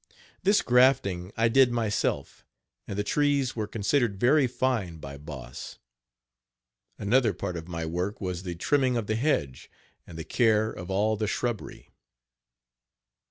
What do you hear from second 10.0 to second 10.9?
and the care of